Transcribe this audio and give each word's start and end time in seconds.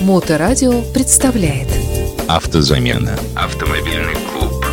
Моторадио 0.00 0.82
представляет 0.94 1.66
Автозамена. 2.28 3.18
Автомобильный 3.34 4.14
клуб. 4.32 4.64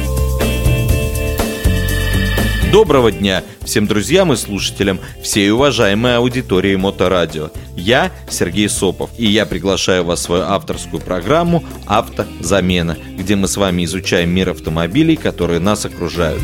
Доброго 2.72 3.12
дня 3.12 3.44
всем 3.64 3.88
друзьям 3.88 4.32
и 4.32 4.36
слушателям, 4.36 5.00
всей 5.22 5.52
уважаемой 5.52 6.18
аудитории 6.18 6.76
Моторадио. 6.76 7.50
Я 7.76 8.12
Сергей 8.30 8.70
Сопов, 8.70 9.10
и 9.18 9.26
я 9.26 9.46
приглашаю 9.46 10.06
вас 10.06 10.20
в 10.20 10.24
свою 10.24 10.44
авторскую 10.44 11.02
программу 11.02 11.64
«Автозамена», 11.88 12.96
где 13.18 13.36
мы 13.36 13.48
с 13.48 13.58
вами 13.58 13.86
изучаем 13.86 14.30
мир 14.30 14.50
автомобилей, 14.50 15.16
которые 15.16 15.60
нас 15.60 15.86
окружают. 15.86 16.42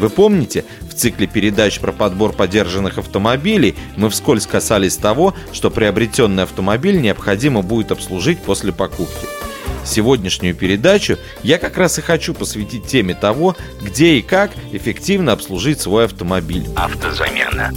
Вы 0.00 0.08
помните, 0.08 0.64
в 0.88 0.94
цикле 0.94 1.26
передач 1.26 1.78
про 1.78 1.92
подбор 1.92 2.32
подержанных 2.32 2.96
автомобилей 2.96 3.74
мы 3.96 4.08
вскользь 4.08 4.46
касались 4.46 4.96
того, 4.96 5.34
что 5.52 5.70
приобретенный 5.70 6.44
автомобиль 6.44 6.98
необходимо 6.98 7.60
будет 7.60 7.92
обслужить 7.92 8.40
после 8.40 8.72
покупки. 8.72 9.26
Сегодняшнюю 9.84 10.54
передачу 10.54 11.18
я 11.42 11.58
как 11.58 11.76
раз 11.76 11.98
и 11.98 12.02
хочу 12.02 12.32
посвятить 12.32 12.86
теме 12.86 13.14
того, 13.14 13.56
где 13.82 14.14
и 14.14 14.22
как 14.22 14.52
эффективно 14.72 15.32
обслужить 15.32 15.82
свой 15.82 16.06
автомобиль. 16.06 16.66
Автозамена. 16.76 17.70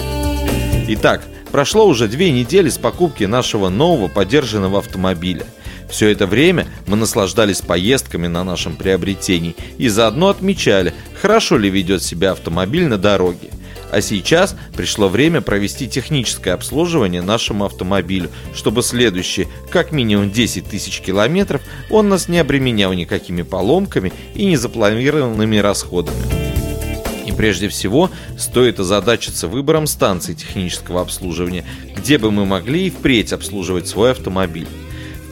Итак, 0.87 1.23
прошло 1.51 1.85
уже 1.85 2.07
две 2.07 2.31
недели 2.31 2.69
с 2.69 2.77
покупки 2.77 3.25
нашего 3.25 3.67
нового 3.67 4.07
подержанного 4.07 4.79
автомобиля– 4.79 5.45
все 5.93 6.09
это 6.09 6.25
время 6.25 6.65
мы 6.87 6.97
наслаждались 6.97 7.61
поездками 7.61 8.25
на 8.25 8.43
нашем 8.43 8.75
приобретении 8.75 9.55
и 9.77 9.89
заодно 9.89 10.29
отмечали, 10.29 10.91
хорошо 11.21 11.55
ли 11.55 11.69
ведет 11.69 12.01
себя 12.01 12.31
автомобиль 12.31 12.87
на 12.87 12.97
дороге. 12.97 13.51
А 13.91 14.01
сейчас 14.01 14.55
пришло 14.75 15.07
время 15.07 15.41
провести 15.41 15.87
техническое 15.87 16.53
обслуживание 16.53 17.21
нашему 17.21 17.65
автомобилю, 17.65 18.31
чтобы 18.55 18.81
следующие 18.81 19.47
как 19.69 19.91
минимум 19.91 20.31
10 20.31 20.65
тысяч 20.65 20.99
километров 20.99 21.61
он 21.91 22.09
нас 22.09 22.27
не 22.27 22.39
обременял 22.39 22.91
никакими 22.93 23.43
поломками 23.43 24.11
и 24.33 24.45
незапланированными 24.45 25.57
расходами. 25.57 26.17
И 27.27 27.31
прежде 27.31 27.67
всего 27.67 28.09
стоит 28.35 28.79
озадачиться 28.79 29.47
выбором 29.47 29.85
станции 29.85 30.33
технического 30.33 31.01
обслуживания, 31.01 31.63
где 31.95 32.17
бы 32.17 32.31
мы 32.31 32.47
могли 32.47 32.87
и 32.87 32.89
впредь 32.89 33.31
обслуживать 33.31 33.87
свой 33.87 34.09
автомобиль. 34.09 34.67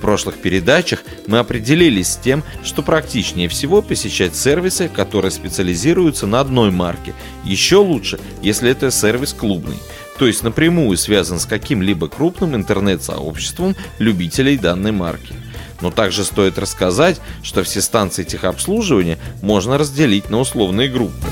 Прошлых 0.02 0.38
передачах 0.38 1.04
мы 1.28 1.38
определились 1.38 2.14
с 2.14 2.18
тем, 2.18 2.44
что 2.64 2.82
практичнее 2.82 3.48
всего 3.48 3.84
посещать 3.84 4.36
сервисы, 4.36 4.90
которые 4.90 5.32
специализируются 5.32 6.26
на 6.26 6.40
одной 6.40 6.72
марке. 6.72 7.14
Еще 7.46 7.78
лучше, 7.78 8.20
если 8.42 8.72
это 8.72 8.90
сервис 8.90 9.34
клубный, 9.34 9.78
то 10.18 10.26
есть 10.26 10.44
напрямую 10.44 10.98
связан 10.98 11.40
с 11.40 11.46
каким-либо 11.46 12.08
крупным 12.08 12.56
интернет-сообществом 12.56 13.76
любителей 14.00 14.58
данной 14.58 14.92
марки. 14.92 15.36
Но 15.82 15.92
также 15.92 16.26
стоит 16.26 16.58
рассказать, 16.58 17.22
что 17.44 17.64
все 17.64 17.82
станции 17.82 18.24
техобслуживания 18.24 19.20
можно 19.42 19.78
разделить 19.78 20.30
на 20.30 20.40
условные 20.40 20.90
группы. 20.90 21.28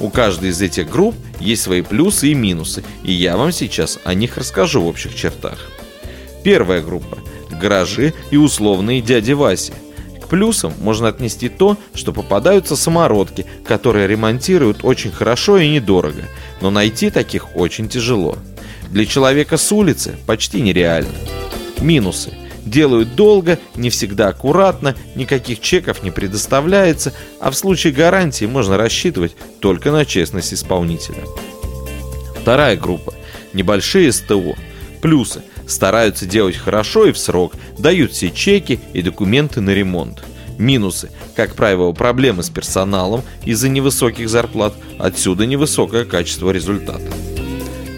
У 0.00 0.10
каждой 0.10 0.50
из 0.50 0.60
этих 0.60 0.90
групп 0.90 1.14
есть 1.38 1.62
свои 1.62 1.82
плюсы 1.82 2.28
и 2.28 2.34
минусы, 2.34 2.84
и 3.04 3.12
я 3.12 3.36
вам 3.36 3.52
сейчас 3.52 3.98
о 4.04 4.14
них 4.14 4.36
расскажу 4.36 4.82
в 4.82 4.86
общих 4.86 5.14
чертах. 5.14 5.70
Первая 6.42 6.82
группа– 6.82 7.18
гаражи 7.64 8.12
и 8.30 8.36
условные 8.36 9.00
дяди 9.00 9.32
Васи. 9.32 9.72
К 10.22 10.28
плюсам 10.28 10.74
можно 10.80 11.08
отнести 11.08 11.48
то, 11.48 11.78
что 11.94 12.12
попадаются 12.12 12.76
самородки, 12.76 13.46
которые 13.66 14.06
ремонтируют 14.06 14.80
очень 14.82 15.10
хорошо 15.10 15.56
и 15.56 15.68
недорого, 15.68 16.24
но 16.60 16.70
найти 16.70 17.08
таких 17.08 17.56
очень 17.56 17.88
тяжело. 17.88 18.36
Для 18.90 19.06
человека 19.06 19.56
с 19.56 19.72
улицы 19.72 20.16
почти 20.26 20.60
нереально. 20.60 21.14
Минусы. 21.80 22.34
Делают 22.66 23.14
долго, 23.14 23.58
не 23.76 23.88
всегда 23.88 24.28
аккуратно, 24.28 24.94
никаких 25.14 25.60
чеков 25.60 26.02
не 26.02 26.10
предоставляется, 26.10 27.14
а 27.40 27.50
в 27.50 27.54
случае 27.54 27.92
гарантии 27.92 28.44
можно 28.44 28.76
рассчитывать 28.76 29.36
только 29.60 29.90
на 29.90 30.04
честность 30.04 30.52
исполнителя. 30.52 31.24
Вторая 32.40 32.76
группа. 32.76 33.14
Небольшие 33.54 34.12
СТО. 34.12 34.54
Плюсы– 35.00 35.42
стараются 35.66 36.26
делать 36.26 36.56
хорошо 36.56 37.06
и 37.06 37.12
в 37.12 37.18
срок, 37.18 37.54
дают 37.78 38.12
все 38.12 38.30
чеки 38.30 38.80
и 38.92 39.02
документы 39.02 39.60
на 39.60 39.70
ремонт. 39.70 40.24
Минусы. 40.58 41.10
Как 41.34 41.54
правило, 41.54 41.92
проблемы 41.92 42.42
с 42.42 42.50
персоналом 42.50 43.22
из-за 43.44 43.68
невысоких 43.68 44.28
зарплат, 44.28 44.74
отсюда 44.98 45.46
невысокое 45.46 46.04
качество 46.04 46.50
результата. 46.50 47.10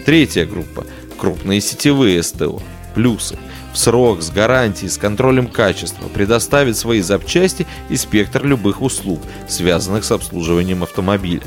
Третья 0.05 0.45
группа. 0.45 0.85
Крупные 1.17 1.61
сетевые 1.61 2.23
СТО. 2.23 2.61
Плюсы. 2.95 3.37
В 3.73 3.77
срок, 3.77 4.23
с 4.23 4.31
гарантией, 4.31 4.89
с 4.89 4.97
контролем 4.97 5.47
качества 5.47 6.07
предоставит 6.07 6.77
свои 6.77 7.01
запчасти 7.01 7.67
и 7.89 7.95
спектр 7.95 8.43
любых 8.43 8.81
услуг, 8.81 9.21
связанных 9.47 10.03
с 10.03 10.11
обслуживанием 10.11 10.81
автомобиля 10.81 11.43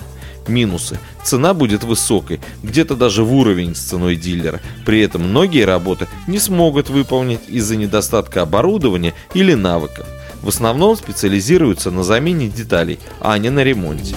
минусы. 0.50 0.98
Цена 1.24 1.54
будет 1.54 1.84
высокой, 1.84 2.40
где-то 2.62 2.96
даже 2.96 3.24
в 3.24 3.32
уровень 3.32 3.74
с 3.74 3.80
ценой 3.80 4.16
дилера. 4.16 4.60
При 4.84 5.00
этом 5.00 5.22
многие 5.22 5.64
работы 5.64 6.08
не 6.26 6.38
смогут 6.38 6.90
выполнить 6.90 7.40
из-за 7.48 7.76
недостатка 7.76 8.42
оборудования 8.42 9.14
или 9.32 9.54
навыков. 9.54 10.06
В 10.42 10.48
основном 10.48 10.96
специализируются 10.96 11.90
на 11.90 12.02
замене 12.02 12.48
деталей, 12.48 12.98
а 13.20 13.36
не 13.38 13.50
на 13.50 13.62
ремонте. 13.62 14.14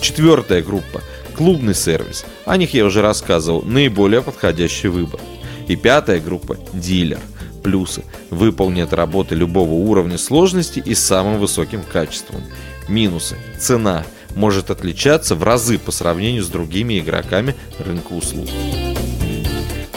Четвертая 0.00 0.62
группа– 0.62 1.00
клубный 1.36 1.74
сервис. 1.74 2.24
О 2.44 2.56
них 2.56 2.74
я 2.74 2.84
уже 2.84 3.02
рассказывал, 3.02 3.62
наиболее 3.62 4.22
подходящий 4.22 4.88
выбор. 4.88 5.20
И 5.68 5.76
пятая 5.76 6.20
группа– 6.20 6.56
дилер. 6.72 7.20
Плюсы– 7.62 8.04
выполнят 8.30 8.92
работы 8.92 9.34
любого 9.34 9.72
уровня 9.72 10.18
сложности 10.18 10.80
и 10.84 10.94
с 10.94 11.04
самым 11.04 11.38
высоким 11.38 11.82
качеством. 11.82 12.42
Минусы– 12.88 13.36
цена– 13.58 14.04
может 14.36 14.70
отличаться 14.70 15.34
в 15.34 15.42
разы 15.42 15.78
по 15.78 15.90
сравнению 15.90 16.44
с 16.44 16.48
другими 16.48 17.00
игроками 17.00 17.56
рынка 17.80 18.12
услуг. 18.12 18.48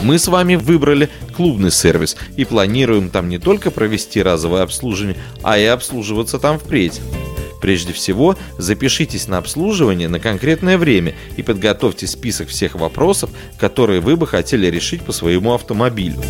Мы 0.02 0.18
с 0.18 0.28
вами 0.28 0.56
выбрали 0.56 1.10
клубный 1.36 1.70
сервис 1.70 2.16
и 2.36 2.44
планируем 2.44 3.10
там 3.10 3.28
не 3.28 3.38
только 3.38 3.70
провести 3.70 4.22
разовое 4.22 4.62
обслуживание, 4.62 5.16
а 5.42 5.58
и 5.58 5.64
обслуживаться 5.64 6.38
там 6.38 6.58
впредь. 6.58 7.00
Прежде 7.60 7.92
всего, 7.92 8.36
запишитесь 8.56 9.28
на 9.28 9.36
обслуживание 9.36 10.08
на 10.08 10.18
конкретное 10.18 10.78
время 10.78 11.14
и 11.36 11.42
подготовьте 11.42 12.06
список 12.06 12.48
всех 12.48 12.74
вопросов, 12.74 13.28
которые 13.58 14.00
вы 14.00 14.16
бы 14.16 14.26
хотели 14.26 14.66
решить 14.68 15.02
по 15.02 15.12
своему 15.12 15.52
автомобилю. 15.52 16.22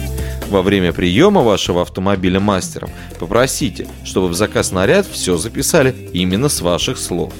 Во 0.48 0.62
время 0.62 0.92
приема 0.92 1.42
вашего 1.42 1.82
автомобиля 1.82 2.40
мастером 2.40 2.90
попросите, 3.20 3.86
чтобы 4.02 4.26
в 4.26 4.34
заказ 4.34 4.72
наряд 4.72 5.06
все 5.06 5.36
записали 5.36 5.94
именно 6.12 6.48
с 6.48 6.60
ваших 6.60 6.98
слов. 6.98 7.32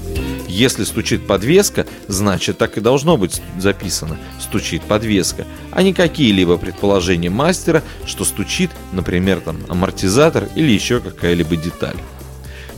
Если 0.51 0.83
стучит 0.83 1.29
подвеска, 1.29 1.87
значит 2.09 2.59
так 2.59 2.77
и 2.77 2.81
должно 2.81 3.17
быть 3.17 3.41
записано. 3.57 4.19
«стучит 4.41 4.83
подвеска», 4.83 5.47
а 5.71 5.83
не 5.85 5.95
какие-либо 5.95 6.59
предположения 6.59 7.31
мастера, 7.31 7.85
что 8.05 8.25
стучит, 8.25 8.71
например, 8.93 9.41
там 9.41 9.59
амортизатор 9.69 10.49
или 10.57 10.73
еще 10.73 10.99
какая-либо 11.01 11.55
деталь. 11.55 11.97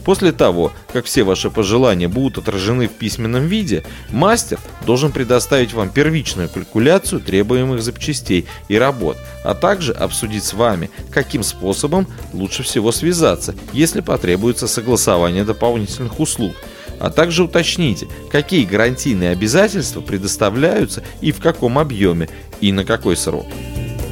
После 0.04 0.32
того, 0.32 0.72
как 0.92 1.06
все 1.06 1.22
ваши 1.22 1.48
пожелания 1.48 2.08
будут 2.08 2.36
отражены 2.36 2.88
в 2.88 2.92
письменном 2.92 3.46
виде, 3.46 3.84
мастер 4.10 4.58
должен 4.84 5.10
предоставить 5.10 5.72
вам 5.72 5.88
первичную 5.88 6.50
калькуляцию 6.50 7.20
требуемых 7.20 7.82
запчастей 7.82 8.46
и 8.68 8.76
работ, 8.76 9.16
а 9.44 9.54
также 9.54 9.92
обсудить 9.92 10.44
с 10.44 10.52
вами, 10.52 10.90
каким 11.10 11.42
способом 11.42 12.06
лучше 12.34 12.64
всего 12.64 12.92
связаться, 12.92 13.54
если 13.72 14.00
потребуется 14.00 14.68
согласование 14.68 15.44
дополнительных 15.44 16.20
услуг– 16.20 16.54
а 17.02 17.10
также 17.10 17.42
уточните, 17.42 18.06
какие 18.30 18.64
гарантийные 18.64 19.30
обязательства 19.30 20.00
предоставляются 20.00 21.02
и 21.20 21.32
в 21.32 21.40
каком 21.40 21.80
объеме 21.80 22.28
и 22.60 22.70
на 22.70 22.84
какой 22.84 23.16
срок. 23.16 23.46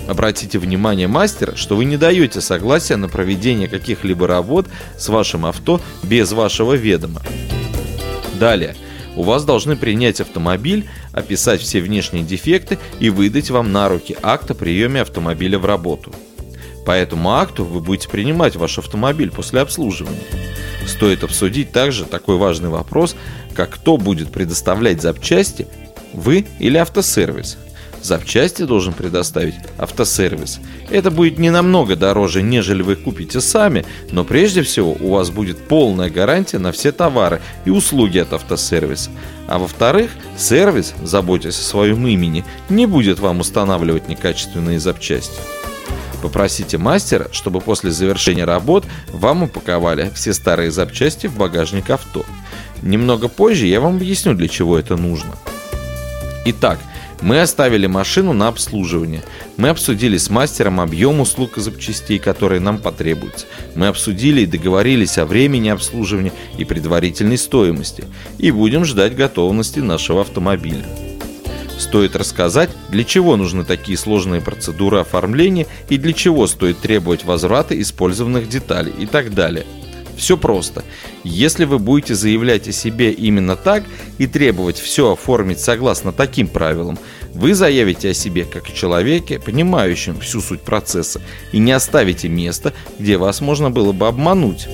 Обратите 0.09 0.59
внимание 0.59 1.07
мастера, 1.07 1.55
что 1.55 1.77
вы 1.77 1.85
не 1.85 1.97
даете 1.97 2.41
согласия 2.41 2.97
на 2.97 3.09
проведение 3.09 3.69
каких-либо 3.69 4.27
работ 4.27 4.67
с 4.99 5.09
вашим 5.09 5.47
авто 5.47 5.81
без 6.03 6.33
вашего 6.33 6.73
ведома. 6.73 7.23
Далее. 8.41 8.75
У 9.15 9.23
вас 9.23 9.45
должны 9.45 9.77
принять 9.77 10.21
автомобиль, 10.21 10.89
описать 11.13 11.61
все 11.61 11.81
внешние 11.81 12.25
дефекты 12.25 12.77
и 12.99 13.09
выдать 13.09 13.51
вам 13.51 13.71
на 13.71 13.89
руки 13.89 14.17
акт 14.21 14.51
о 14.51 14.55
приеме 14.55 15.03
автомобиля 15.03 15.61
в 15.61 15.65
работу. 15.65 16.13
По 16.85 16.91
этому 16.91 17.35
акту 17.35 17.65
вы 17.65 17.79
будете 17.79 18.09
принимать 18.09 18.57
ваш 18.57 18.79
автомобиль 18.79 19.31
после 19.31 19.61
обслуживания. 19.61 20.19
Стоит 20.91 21.23
обсудить 21.23 21.71
также 21.71 22.05
такой 22.05 22.37
важный 22.37 22.69
вопрос, 22.69 23.15
как 23.55 23.71
кто 23.71 23.97
будет 23.97 24.33
предоставлять 24.33 25.01
запчасти, 25.01 25.69
вы 26.13 26.47
или 26.59 26.77
автосервис. 26.77 27.59
Запчасти 28.03 28.63
должен 28.63 28.93
предоставить 28.93 29.55
автосервис. 29.79 30.59
Это 30.91 31.11
будет 31.11 31.39
не 31.39 31.51
намного 31.51 31.95
дороже, 31.97 32.43
нежели 32.43 32.83
вы 32.83 32.97
купите 32.97 33.41
сами, 33.41 33.85
но 34.11 34.25
прежде 34.25 34.63
всего 34.63 34.97
у 34.99 35.11
вас 35.11 35.31
будет 35.31 35.59
полная 35.69 36.11
гарантия 36.11 36.59
на 36.59 36.73
все 36.73 36.93
товары 36.93 37.41
и 37.65 37.71
услуги 37.71 38.19
от 38.19 38.33
автосервиса. 38.33 39.11
А 39.47 39.59
во-вторых, 39.59 40.11
сервис, 40.37 40.95
заботясь 41.03 41.59
о 41.59 41.63
своем 41.63 42.07
имени, 42.07 42.45
не 42.69 42.87
будет 42.87 43.21
вам 43.21 43.41
устанавливать 43.41 44.09
некачественные 44.09 44.81
запчасти. 44.81 45.39
Попросите 46.23 46.79
мастера, 46.79 47.29
чтобы 47.33 47.61
после 47.61 47.91
завершения 47.91 48.45
работ 48.45 48.85
вам 49.09 49.45
упаковали 49.45 50.11
все 50.15 50.33
старые 50.33 50.71
запчасти 50.71 51.27
в 51.27 51.37
багажник 51.37 51.91
авто. 51.91 52.25
Немного 52.83 53.29
позже 53.29 53.67
я 53.67 53.81
вам 53.81 53.97
объясню, 53.97 54.35
для 54.35 54.49
чего 54.49 54.79
это 54.79 54.97
нужно. 54.97 55.37
Итак, 56.47 56.79
мы 57.23 57.41
оставили 57.41 57.87
машину 57.87 58.33
на 58.33 58.49
обслуживание. 58.49 59.23
Мы 59.57 59.69
обсудили 59.69 60.17
с 60.17 60.31
мастером 60.31 60.81
объем 60.81 61.21
услуг 61.21 61.59
и 61.59 61.61
запчастей, 61.61 62.19
которые 62.19 62.61
нам 62.61 62.79
потребуются. 62.79 63.47
Мы 63.75 63.89
обсудили 63.89 64.43
и 64.43 64.47
договорились 64.47 65.19
о 65.19 65.27
времени 65.27 65.69
обслуживания 65.69 66.33
и 66.57 66.65
предварительной 66.65 67.37
стоимости. 67.37 68.05
И 68.39 68.51
будем 68.51 68.85
ждать 68.85 69.17
готовности 69.17 69.81
нашего 69.81 70.23
автомобиля. 70.23 70.87
Стоит 71.81 72.15
рассказать, 72.15 72.71
для 72.91 73.03
чего 73.03 73.37
нужны 73.37 73.65
такие 73.65 73.99
сложные 73.99 74.41
процедуры 74.41 75.01
оформления 75.01 75.67
и 75.89 75.97
для 75.97 76.13
чего 76.13 76.47
стоит 76.47 76.79
требовать 76.79 77.25
возврата 77.25 77.81
использованных 77.81 78.49
деталей 78.49 78.93
и 78.97 79.07
так 79.07 79.35
далее– 79.35 79.67
все 80.21 80.37
просто. 80.37 80.85
Если 81.25 81.65
вы 81.65 81.79
будете 81.79 82.15
заявлять 82.15 82.69
о 82.69 82.73
себе 82.73 83.11
именно 83.11 83.57
так 83.57 83.85
и 84.19 84.27
требовать 84.27 84.79
все 84.79 85.13
оформить 85.13 85.61
согласно 85.61 86.13
таким 86.13 86.47
правилам, 86.47 86.99
вы 87.33 87.55
заявите 87.55 88.11
о 88.11 88.15
себе 88.15 88.45
как 88.45 88.69
о 88.69 88.73
человеке, 88.73 89.41
понимающем 89.41 90.21
всю 90.21 90.43
суть 90.43 90.61
процесса, 90.61 91.23
и 91.53 91.59
не 91.59 91.73
оставите 91.73 92.29
места, 92.29 92.75
где 92.99 93.17
вас 93.17 93.41
можно 93.41 93.71
было 93.71 93.93
бы 93.93 94.09
обмануть. 94.09 94.69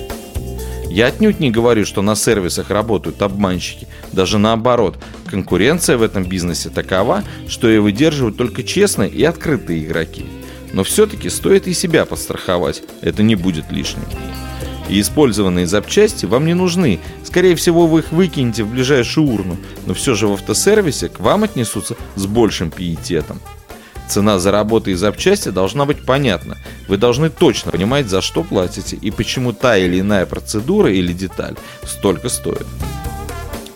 Я 0.89 1.07
отнюдь 1.07 1.39
не 1.39 1.51
говорю, 1.51 1.85
что 1.85 2.01
на 2.01 2.15
сервисах 2.15 2.69
работают 2.69 3.21
обманщики. 3.21 3.87
Даже 4.11 4.37
наоборот, 4.37 4.97
конкуренция 5.29 5.97
в 5.97 6.03
этом 6.03 6.23
бизнесе 6.23 6.69
такова, 6.69 7.23
что 7.47 7.67
ее 7.67 7.81
выдерживают 7.81 8.37
только 8.37 8.63
честные 8.63 9.09
и 9.09 9.23
открытые 9.23 9.85
игроки. 9.85 10.25
Но 10.73 10.83
все-таки 10.83 11.29
стоит 11.29 11.67
и 11.67 11.73
себя 11.73 12.05
подстраховать, 12.05 12.83
это 13.01 13.23
не 13.23 13.35
будет 13.35 13.71
лишним 13.71 14.03
и 14.89 15.01
использованные 15.01 15.67
запчасти 15.67 16.25
вам 16.25 16.45
не 16.45 16.53
нужны. 16.53 16.99
Скорее 17.23 17.55
всего, 17.55 17.87
вы 17.87 17.99
их 17.99 18.11
выкинете 18.11 18.63
в 18.63 18.71
ближайшую 18.71 19.27
урну, 19.27 19.57
но 19.85 19.93
все 19.93 20.15
же 20.15 20.27
в 20.27 20.33
автосервисе 20.33 21.09
к 21.09 21.19
вам 21.19 21.43
отнесутся 21.43 21.95
с 22.15 22.25
большим 22.25 22.71
пиететом. 22.71 23.41
Цена 24.07 24.39
за 24.39 24.51
работы 24.51 24.91
и 24.91 24.95
запчасти 24.95 25.49
должна 25.49 25.85
быть 25.85 26.05
понятна. 26.05 26.57
Вы 26.87 26.97
должны 26.97 27.29
точно 27.29 27.71
понимать, 27.71 28.07
за 28.07 28.21
что 28.21 28.43
платите 28.43 28.95
и 28.95 29.11
почему 29.11 29.53
та 29.53 29.77
или 29.77 29.99
иная 29.99 30.25
процедура 30.25 30.91
или 30.91 31.13
деталь 31.13 31.55
столько 31.83 32.29
стоит. 32.29 32.65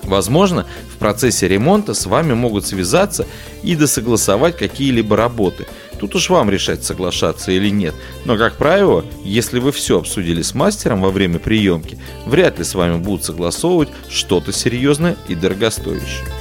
Возможно, 0.04 0.66
в 0.94 0.98
процессе 0.98 1.48
ремонта 1.48 1.94
с 1.94 2.06
вами 2.06 2.34
могут 2.34 2.66
связаться 2.66 3.26
и 3.64 3.76
досогласовать 3.76 4.58
какие-либо 4.58 5.16
работы– 5.16 5.68
Тут 6.02 6.16
уж 6.16 6.32
вам 6.32 6.50
решать, 6.50 6.84
соглашаться 6.84 7.52
или 7.52 7.70
нет. 7.70 7.94
Но, 8.26 8.36
как 8.36 8.56
правило, 8.56 9.06
если 9.24 9.60
вы 9.60 9.72
все 9.72 10.00
обсудили 10.00 10.42
с 10.42 10.56
мастером 10.56 11.02
во 11.02 11.12
время 11.12 11.38
приемки, 11.38 12.00
вряд 12.26 12.58
ли 12.58 12.64
с 12.64 12.74
вами 12.74 12.98
будут 12.98 13.24
согласовывать 13.24 13.90
что-то 14.10 14.52
серьезное 14.52 15.16
и 15.28 15.36
дорогостоящее. 15.36 16.41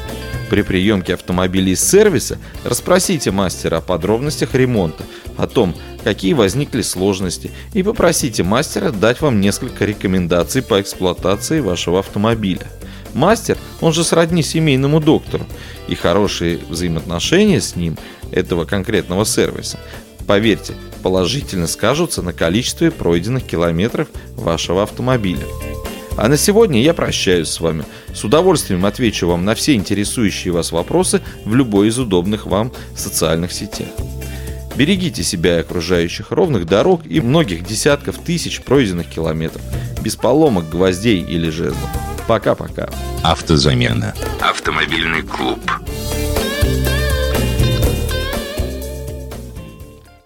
При 0.50 0.62
приемке 0.62 1.14
автомобилей 1.14 1.72
из 1.72 1.88
сервиса 1.88 2.36
расспросите 2.64 3.30
мастера 3.30 3.76
о 3.76 3.80
подробностях 3.80 4.52
ремонта, 4.54 5.04
о 5.36 5.46
том, 5.46 5.76
какие 6.02 6.32
возникли 6.32 6.82
сложности, 6.82 7.52
и 7.72 7.84
попросите 7.84 8.42
мастера 8.42 8.90
дать 8.90 9.20
вам 9.20 9.40
несколько 9.40 9.84
рекомендаций 9.84 10.62
по 10.62 10.80
эксплуатации 10.80 11.60
вашего 11.60 12.00
автомобиля. 12.00 12.66
Мастер, 13.14 13.58
он 13.80 13.92
же 13.92 14.02
сродни 14.02 14.42
семейному 14.42 15.00
доктору, 15.00 15.46
и 15.86 15.94
хорошие 15.94 16.58
взаимоотношения 16.68 17.60
с 17.60 17.76
ним 17.76 17.96
этого 18.32 18.64
конкретного 18.64 19.24
сервиса, 19.24 19.78
поверьте, 20.26 20.74
положительно 21.04 21.68
скажутся 21.68 22.22
на 22.22 22.32
количестве 22.32 22.90
пройденных 22.90 23.44
километров 23.44 24.08
вашего 24.34 24.82
автомобиля. 24.82 25.46
А 26.20 26.28
на 26.28 26.36
сегодня 26.36 26.82
я 26.82 26.92
прощаюсь 26.92 27.48
с 27.48 27.60
вами. 27.60 27.86
С 28.12 28.24
удовольствием 28.24 28.84
отвечу 28.84 29.26
вам 29.26 29.46
на 29.46 29.54
все 29.54 29.74
интересующие 29.74 30.52
вас 30.52 30.70
вопросы 30.70 31.22
в 31.46 31.54
любой 31.54 31.88
из 31.88 31.98
удобных 31.98 32.44
вам 32.44 32.72
социальных 32.94 33.52
сетях. 33.52 33.88
Берегите 34.76 35.22
себя 35.22 35.56
и 35.56 35.60
окружающих, 35.60 36.30
ровных 36.30 36.66
дорог 36.66 37.06
и 37.06 37.22
многих 37.22 37.64
десятков 37.64 38.18
тысяч 38.18 38.60
пройденных 38.60 39.08
километров, 39.08 39.62
без 40.02 40.14
поломок, 40.14 40.68
гвоздей 40.68 41.22
или 41.22 41.48
жезлов. 41.48 41.88
Пока-пока. 42.28 42.90
Автозамена. 43.22 44.14
Автомобильный 44.40 45.22
клуб. 45.22 45.58